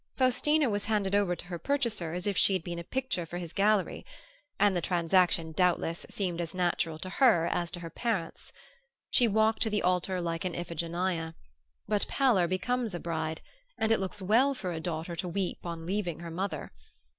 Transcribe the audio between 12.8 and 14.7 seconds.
a bride, and it looks well